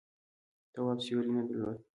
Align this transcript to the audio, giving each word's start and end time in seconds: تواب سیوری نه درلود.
تواب 0.73 0.97
سیوری 1.05 1.31
نه 1.35 1.41
درلود. 1.47 1.79